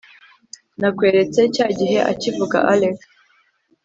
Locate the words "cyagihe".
1.55-1.97